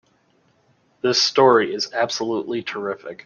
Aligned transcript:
This 1.01 1.21
story 1.21 1.71
is 1.73 1.93
absolutely 1.93 2.63
terrific! 2.63 3.19